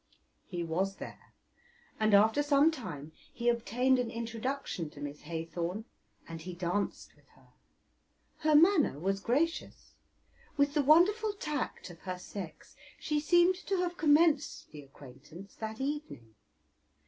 [0.47, 1.31] He was there,
[1.99, 5.85] and after some time he obtained an introduction to Miss Haythorn
[6.27, 7.49] and he danced with her.
[8.39, 9.93] Her manner was gracious.
[10.57, 15.79] With the wonderful tact of her sex, she seemed to have commenced the acquaintance that
[15.79, 16.33] evening.